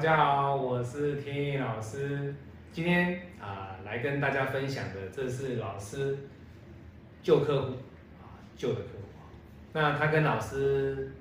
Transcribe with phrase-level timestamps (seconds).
[0.00, 2.34] 大家好，我是天意老师。
[2.72, 6.16] 今天啊，来跟大家分享的，这是老师
[7.22, 7.74] 旧客户
[8.18, 9.04] 啊，旧的客户。
[9.74, 11.12] 那他跟老师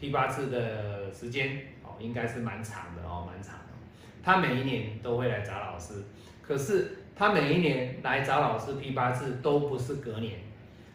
[0.00, 3.74] 批八字的时间哦，应该是蛮长的哦，蛮长的。
[4.22, 6.04] 他每一年都会来找老师，
[6.40, 10.38] 可是他每一年来找老师批八字都不是隔年，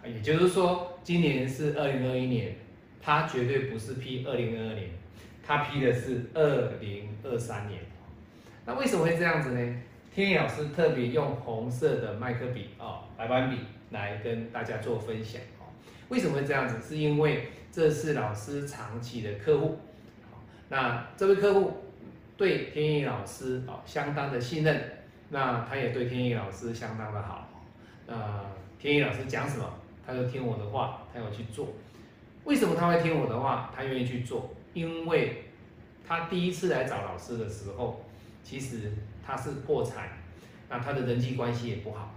[0.04, 2.56] 也就是说，今年是二零二一年，
[3.00, 4.90] 他绝对不是批二零二二年。
[5.46, 7.82] 他批的是二零二三年，
[8.66, 9.82] 那为什么会这样子呢？
[10.14, 13.60] 天野老师特别用红色的麦克笔哦，白板笔
[13.92, 15.68] 来跟大家做分享哦。
[16.10, 16.82] 为什么会这样子？
[16.82, 19.78] 是因为这是老师长期的客户，
[20.70, 21.74] 那这位客户
[22.38, 24.82] 对天野老师哦相当的信任，
[25.30, 27.50] 那他也对天野老师相当的好。
[28.08, 28.16] 那
[28.80, 29.70] 天野老师讲什么，
[30.08, 31.68] 他就听我的话，他要去做。
[32.46, 33.72] 为什么他会听我的话？
[33.76, 34.56] 他愿意去做？
[34.74, 35.46] 因为
[36.08, 38.06] 他第一次来找老师的时候，
[38.44, 38.92] 其实
[39.26, 40.10] 他是破产，
[40.70, 42.14] 那他的人际关系也不好。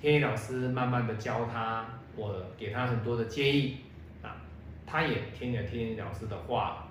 [0.00, 3.76] 天意老师慢慢的教他，我给他很多的建议，
[4.22, 4.36] 啊，
[4.84, 6.88] 他也听了天意老师的话，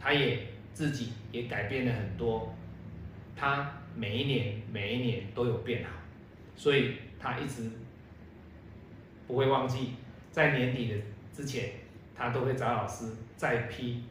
[0.00, 0.38] 他也
[0.72, 2.54] 自己也改变了很多，
[3.36, 5.90] 他每一年每一年都有变好，
[6.56, 7.70] 所以他一直
[9.26, 9.90] 不会忘记，
[10.30, 10.96] 在年底的
[11.32, 11.70] 之前，
[12.16, 13.04] 他都会找老师
[13.36, 14.02] 再批。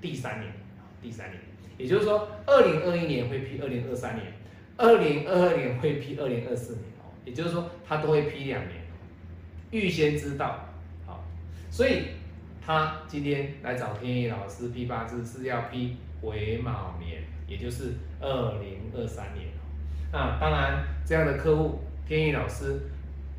[0.00, 0.52] 第三年
[1.00, 1.40] 第三年，
[1.78, 4.32] 也就是说，二零二一年会批二零二三年，
[4.76, 8.82] 二零二二年会批二零二四年哦，也就是说，他都会批两年，
[9.70, 10.68] 预先知道，
[11.06, 11.22] 好，
[11.70, 12.06] 所以
[12.60, 19.62] 他今天来找天意老师批八字是要批癸卯年，也就是二零二三年哦。
[20.10, 22.80] 那当然，这样的客户，天意老师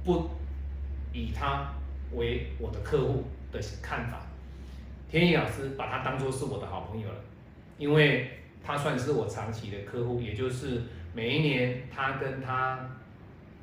[0.05, 0.29] 不
[1.11, 1.73] 以他
[2.13, 4.27] 为我的客户的看法。
[5.09, 7.15] 天意老师把他当做是我的好朋友了，
[7.77, 8.31] 因为
[8.63, 10.81] 他算是我长期的客户，也就是
[11.13, 12.89] 每一年他跟他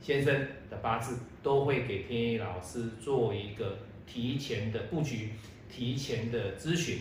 [0.01, 0.33] 先生
[0.71, 5.31] 的八字都会给天意老师做一个提前的布局、
[5.69, 7.01] 提前的咨询，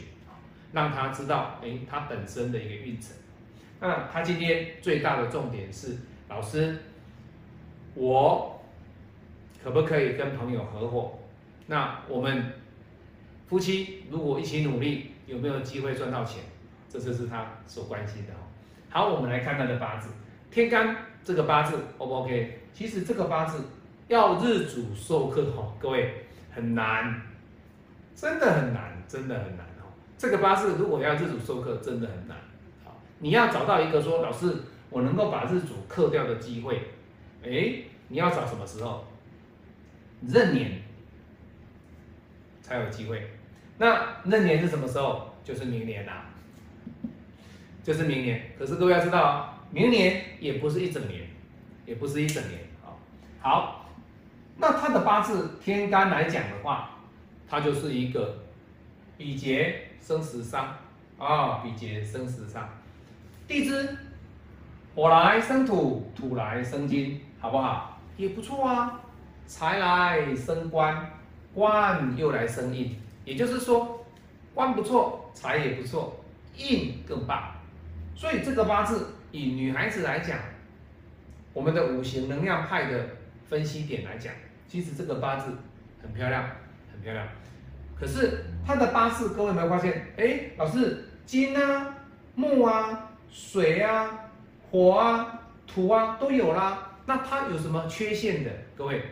[0.74, 3.12] 让他知道哎他本身的一个运程。
[3.80, 5.96] 那他今天最大的重点是，
[6.28, 6.76] 老师，
[7.94, 8.60] 我
[9.64, 11.20] 可不可以跟朋友合伙？
[11.68, 12.54] 那我们。
[13.50, 16.44] 夫妻如果一起努力，有没有机会赚到钱？
[16.88, 18.38] 这就是他所关心的哦。
[18.90, 20.10] 好，我们来看他的八字，
[20.52, 22.60] 天干这个八字 O 不 OK？
[22.74, 23.64] 其实这个八字
[24.08, 27.22] 要日主授课哈，各位很难，
[28.16, 29.90] 真的很难，真的很难哦。
[30.18, 32.38] 这个八字如果要日主授课，真的很难。
[32.84, 34.56] 好，你要找到一个说老师，
[34.92, 36.80] 我能够把日主克掉的机会，
[37.44, 39.06] 哎，你要找什么时候？
[40.28, 40.82] 壬年
[42.62, 43.28] 才有机会。
[43.80, 45.34] 那闰年是什么时候？
[45.42, 46.26] 就是明年啦，
[47.82, 48.52] 就是明年。
[48.60, 51.22] 可是各位要知道，明年也不是一整年，
[51.88, 52.94] 也不是一整年啊。
[53.40, 53.90] 好，
[54.58, 56.92] 那他的八字天干来讲的话，
[57.50, 58.38] 它就是一个
[59.18, 60.76] 比劫生食伤
[61.18, 62.70] 啊，比劫生食伤。
[63.48, 63.98] 地支
[64.94, 67.98] 火来生土，土来生金，好不好？
[68.18, 69.00] 也不错啊。
[69.48, 71.10] 财来生官，
[71.56, 72.96] 官又来生印。
[73.30, 74.04] 也就是说，
[74.56, 76.20] 官不错，财也不错，
[76.58, 77.54] 印更棒。
[78.16, 80.40] 所以这个八字以女孩子来讲，
[81.54, 83.08] 我们的五行能量派的
[83.48, 84.34] 分析点来讲，
[84.68, 85.52] 其实这个八字
[86.02, 86.44] 很漂亮，
[86.92, 87.28] 很漂亮。
[88.00, 90.08] 可是他的八字，各位有没有发现？
[90.18, 91.96] 哎，老师，金啊、
[92.34, 94.10] 木啊、水啊、
[94.72, 96.98] 火啊、土啊都有啦。
[97.06, 98.50] 那它有什么缺陷的？
[98.76, 99.04] 各位，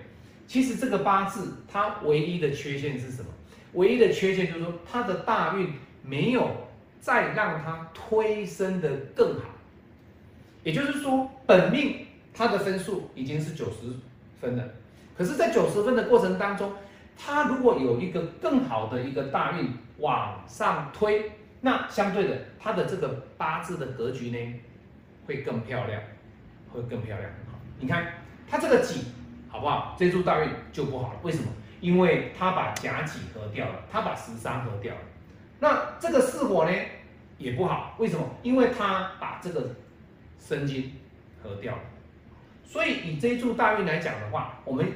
[0.47, 3.29] 其实这个八字它唯一的缺陷是什么？
[3.73, 5.73] 唯一的缺陷就是说，他的大运
[6.03, 6.49] 没有
[6.99, 9.41] 再让他推升的更好，
[10.63, 13.93] 也就是说，本命他的分数已经是九十
[14.39, 14.63] 分了，
[15.17, 16.71] 可是，在九十分的过程当中，
[17.17, 21.31] 他如果有一个更好的一个大运往上推，
[21.61, 24.59] 那相对的，他的这个八字的格局呢，
[25.25, 26.01] 会更漂亮，
[26.71, 27.29] 会更漂亮。
[27.79, 28.13] 你看
[28.47, 29.05] 他这个己
[29.49, 29.95] 好不好？
[29.97, 31.45] 这柱大运就不好了，为什么？
[31.79, 35.01] 因为他把甲己合掉了，他把十三合掉了，
[35.59, 36.75] 那这个巳火呢
[37.37, 38.27] 也不好，为什么？
[38.41, 39.75] 因为他把这个
[40.39, 40.93] 申金
[41.43, 41.81] 合掉了，
[42.65, 44.87] 所以以这一柱大运来讲的话，我们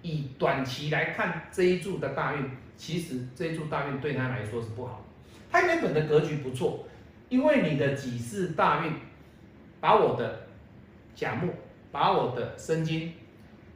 [0.00, 5.04] 以短期来看这一柱的大运，其实这一柱大运对他来说是不好。
[5.50, 6.86] 他原本的格局不错，
[7.28, 8.94] 因为你的己巳大运
[9.78, 10.46] 把我的
[11.14, 11.52] 甲木，
[11.92, 13.12] 把我的申金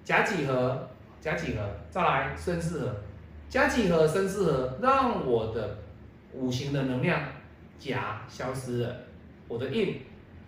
[0.02, 0.88] 甲己合。
[1.22, 2.96] 甲几何，再来申巳合，
[3.48, 5.78] 甲几何、申巳合，让我的
[6.32, 7.22] 五行的能量
[7.78, 8.96] 甲消失了，
[9.46, 10.00] 我的印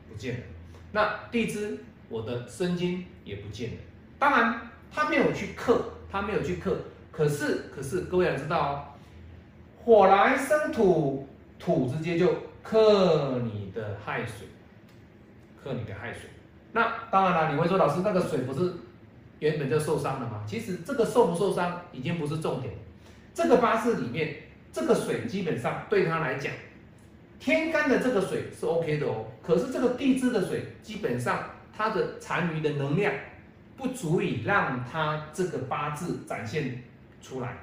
[0.09, 0.43] 不见了，
[0.91, 1.79] 那地支
[2.09, 3.77] 我的生金也不见了。
[4.19, 4.61] 当然
[4.91, 5.81] 他没有去克，
[6.11, 6.77] 他没有去克，
[7.13, 8.75] 可是可是各位要知道哦，
[9.85, 12.35] 火来生土，土直接就
[12.65, 14.49] 克你的亥水，
[15.63, 16.29] 克你的亥水。
[16.73, 18.73] 那当然了，你会说老师那个水不是
[19.41, 20.43] 原本就受伤了吗？
[20.47, 22.73] 其实这个受不受伤已经不是重点，
[23.33, 24.37] 这个八字里面
[24.73, 26.53] 这个水基本上对他来讲。
[27.41, 33.13] 天干的这个水是 OK 的哦，可是这个地支的水基本上它的残余的能量
[33.77, 36.83] 不足以让它这个八字展现
[37.21, 37.59] 出来，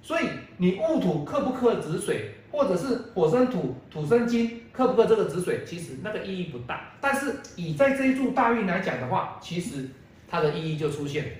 [0.00, 0.24] 所以
[0.56, 6.90] 你戊土克不克子水，或者是火生土土生金克不克这个子水，其实那个意义不大。
[7.00, 9.88] 但是以在这一柱大运来讲的话，其实
[10.32, 11.30] 它的意义就出现了，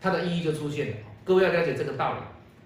[0.00, 0.96] 它的意义就出现了。
[1.24, 2.20] 各位要了解这个道理。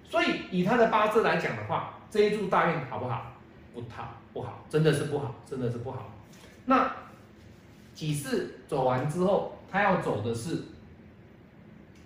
[0.08, 3.32] 所以以他的八字来讲的话，这一柱大运好不好？
[3.74, 4.14] 不好。
[4.32, 6.12] 不好，真的是不好，真的是不好。
[6.66, 6.88] 那
[7.92, 10.62] 几世走完之后，他要走的是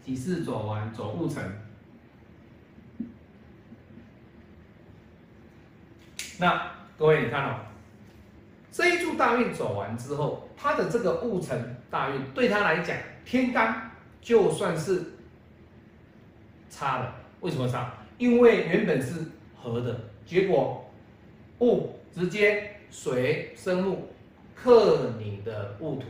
[0.03, 1.45] 几世走完走戊辰。
[6.39, 7.57] 那各位你看哦，
[8.71, 13.91] 这一柱大运走完之后，他的这个戊辰大运对他来讲，天干
[14.21, 15.15] 就算是
[16.69, 17.15] 差了。
[17.41, 17.95] 为什么差？
[18.19, 19.25] 因为原本是
[19.57, 20.91] 合的，结果
[21.59, 21.99] 戊。
[22.15, 24.13] 直接水生木
[24.55, 26.03] 克你的戊土，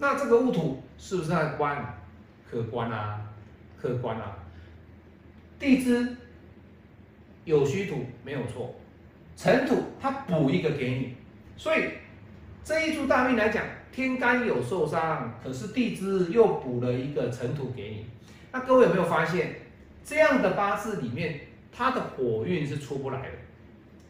[0.00, 1.96] 那这个戊土是不是在官？
[2.50, 3.20] 可观啊，
[3.80, 4.36] 可观啊。
[5.60, 6.16] 地支
[7.44, 8.74] 有虚土没有错，
[9.36, 11.14] 尘土它补一个给你，
[11.56, 11.90] 所以
[12.64, 18.06] 这一柱大运来讲，天干有受伤，可是地支又补了一个尘土给你。
[18.52, 19.56] 那各位有没有发现，
[20.04, 21.40] 这样的八字里面，
[21.72, 23.28] 它的火运是出不来的？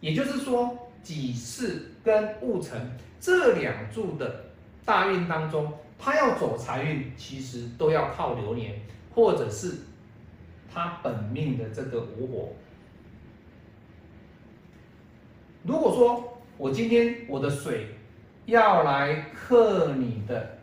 [0.00, 4.46] 也就是说，己巳跟戊辰这两柱的
[4.84, 8.80] 大运当中，他要走财运，其实都要靠流年，
[9.14, 9.74] 或者是
[10.72, 12.48] 他本命的这个午火。
[15.62, 17.86] 如果说我今天我的水
[18.50, 20.58] 要来克你的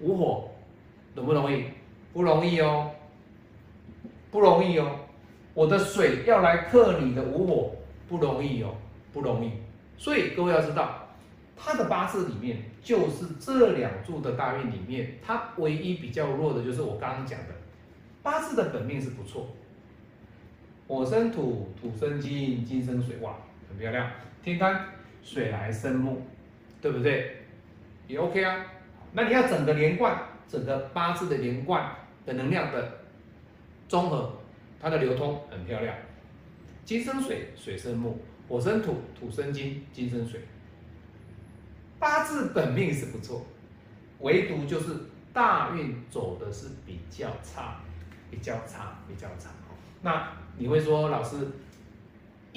[0.00, 0.50] 午火，
[1.14, 1.64] 容不容易？
[2.12, 2.90] 不容易哦，
[4.30, 5.00] 不容易哦。
[5.52, 7.74] 我的水要来克你的午火。
[8.08, 8.74] 不容易哦，
[9.12, 9.52] 不容易。
[9.98, 11.08] 所以各位要知道，
[11.54, 17.54] 他的八字里面就是这两柱的大运里面，他唯一比较弱的就是我刚刚讲的，
[18.22, 19.48] 八字的本命是不错，
[20.86, 23.34] 火生土，土生金，金生水，哇，
[23.68, 24.10] 很漂亮。
[24.42, 24.86] 天干
[25.28, 26.22] 水来生木，
[26.80, 27.42] 对不对？
[28.06, 28.64] 也 OK 啊。
[29.12, 31.94] 那你要整个连贯，整个八字的连贯
[32.24, 33.00] 的能量的
[33.86, 34.40] 综合，
[34.80, 35.94] 它的流通很漂亮。
[36.86, 38.16] 金生水，水生木；
[38.48, 40.40] 火生土，土生金，金生水。
[41.98, 43.44] 八字本命是不错，
[44.20, 44.94] 唯独就是
[45.34, 47.82] 大运走的是比较差，
[48.30, 49.50] 比较差，比较差。
[50.00, 51.36] 那你会说，老师，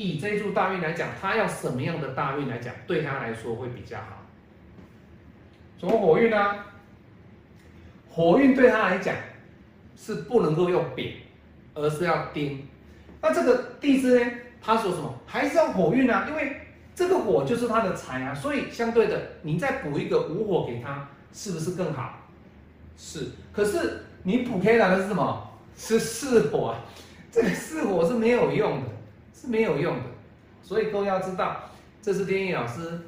[0.02, 4.26] 以这一柱大运来讲，他要什么样的大运来讲，对他来说会比较好？
[5.80, 6.56] 什么火运呢？
[8.10, 9.16] 火运对他来讲
[9.96, 11.14] 是不能够用丙，
[11.74, 12.68] 而是要丁。
[13.22, 14.32] 那这个地支呢？
[14.62, 15.14] 他说什么？
[15.26, 16.28] 还是要火运啊？
[16.30, 16.58] 因为
[16.94, 22.20] 这个火就是他的财啊，所以相对的，你再补一个午火给他，是不是更好？
[22.98, 23.28] 是。
[23.54, 25.50] 可是你补给他的是什么？
[25.76, 26.80] 是巳火啊。
[27.32, 28.90] 这个巳火是没有用的，
[29.34, 30.04] 是没有用的。
[30.62, 31.70] 所以各位要知道，
[32.02, 33.00] 这是天意老师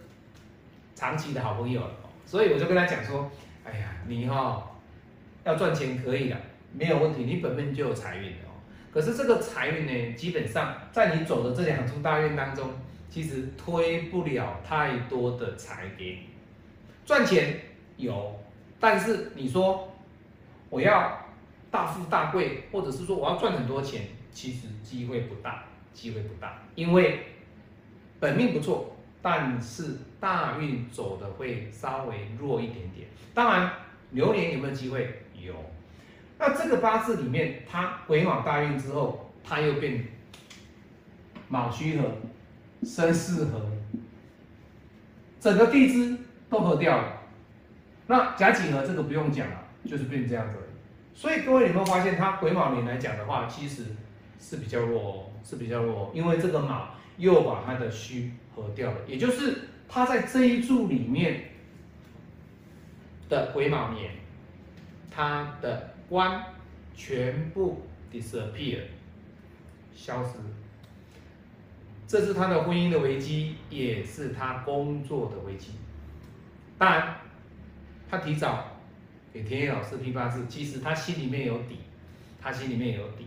[0.95, 1.81] 长期的好朋友
[2.25, 3.29] 所以我就跟他讲说：，
[3.63, 4.71] 哎呀，你哈
[5.43, 6.37] 要赚钱可以的，
[6.73, 8.37] 没有问题，你本命就有财运的。
[8.91, 12.69] 可是这个财运呢，基本上在你走的这两处大运当中，
[13.09, 16.29] 其实推不了太多的财给你。
[17.05, 17.59] 赚钱
[17.97, 18.39] 有，
[18.79, 19.91] 但是你说
[20.69, 21.19] 我要
[21.69, 27.27] 大富大贵，或者是说我要赚很多钱，其实机会不大，机会不大，因为
[28.19, 33.07] 本命不错，但是大运走的会稍微弱一点点。
[33.33, 33.71] 当然，
[34.11, 35.23] 流年有没有机会？
[35.39, 35.53] 有。
[36.37, 40.05] 那这个八字里面，它癸卯大运之后，它又变
[41.47, 42.11] 卯戌合、
[42.83, 43.69] 申巳合，
[45.39, 46.17] 整个地支
[46.49, 47.21] 都合掉了。
[48.07, 50.57] 那甲己合这个不用讲了，就是变这样子。
[51.15, 53.85] 所以各位有没有发现，它癸卯年来讲的话，其实
[54.39, 61.51] 是比较弱哦，是比较弱，因为这个卯又把它的戌合掉了，也就是它在这一柱里面
[63.29, 64.11] 的癸卯年，
[65.09, 65.91] 它的。
[66.09, 66.43] 官
[66.93, 68.81] 全部 disappear，
[69.95, 70.33] 消失。
[72.05, 75.71] 这是他的婚姻的危机，也是他工作的危机。
[76.77, 77.15] 当然，
[78.11, 78.77] 他提早
[79.33, 81.79] 给田野老师批八字，其实他心里面有底，
[82.39, 83.25] 他心里面有底。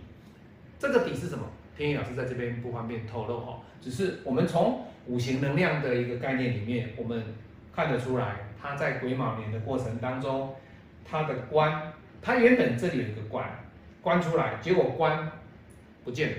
[0.79, 1.45] 这个底是什么？
[1.77, 7.23] 天野老师在这边不方便透露哈，只是我们从五行能量的一个概念里面，我们
[7.75, 10.55] 看得出来，他在癸卯年的过程当中，
[11.05, 11.93] 他的官，
[12.23, 13.47] 他原本这里有一个官，
[14.01, 15.31] 官出来，结果官
[16.03, 16.37] 不见了，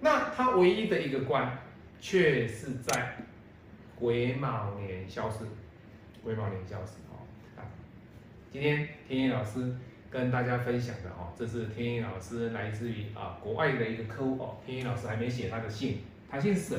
[0.00, 1.58] 那他唯一的一个官，
[2.00, 3.16] 却是在
[3.98, 5.46] 癸卯年消失，
[6.22, 7.24] 癸卯年消失哦。
[8.50, 9.74] 今天天野老师。
[10.14, 15.98] 跟大家分享的哦，这是天一老师来自于啊国外的一个客户哦，天一老师还没写他的姓，
[16.30, 16.78] 他姓沈，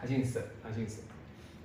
[0.00, 1.00] 他姓沈，他姓沈。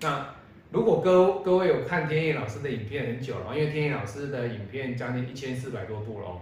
[0.01, 0.36] 那
[0.69, 6.41] 如果各各位有看天一老师的影片很久了，因为天一老师的影片将近一千四百多部了哦，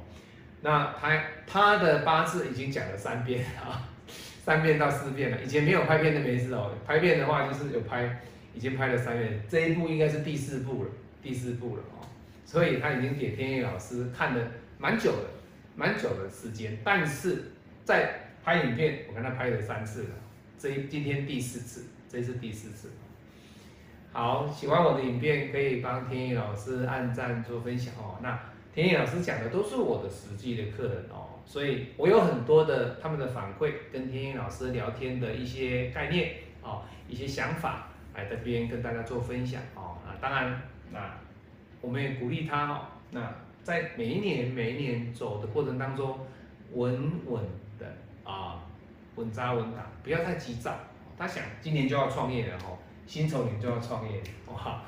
[0.64, 3.88] 那他他的八字已经讲了三遍啊，
[4.44, 8.20] 三遍到四遍了，以前没有拍片的没事哦，拍片的话就是有拍，
[8.56, 10.90] 已经拍了三遍，这一部应该是第四部了，
[11.22, 12.02] 第四部了哦。
[12.46, 14.48] 所以他已经给天意老师看了
[14.78, 15.30] 蛮久的，
[15.76, 17.52] 蛮久的时间，但是
[17.84, 20.10] 在拍影片，我跟他拍了三次了，
[20.60, 22.92] 这今天第四次，这是第四次。
[24.14, 28.20] 好，喜欢我的影片可以帮天意老师按赞做分享哦。
[28.22, 28.40] 那
[28.74, 39.98] 天意老师讲的都是我的实际的客人哦，所以我有很多的他们的反馈，跟天意老师聊天的一些概念哦，一些想法来这边跟大家做分享哦。
[40.06, 40.62] 啊，当然
[40.92, 41.25] 那。
[41.86, 46.18] 我们也鼓励他哦，那在每一年每一年走的过程当中，
[46.74, 47.44] 稳稳
[47.78, 47.86] 的
[48.24, 48.64] 啊，
[49.16, 50.74] 稳扎稳打，不要太急躁。
[51.16, 52.76] 他想今年就要创业了哈，
[53.06, 54.20] 辛丑年就要创业
[54.52, 54.82] 哇，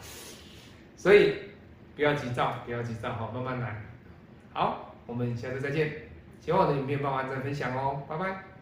[0.96, 1.36] 所以
[1.96, 3.80] 不要急躁，不要急躁哈，慢慢来。
[4.52, 5.94] 好，我们下次再见。
[6.42, 8.57] 喜欢我的影片，帮我按赞分享哦，拜拜。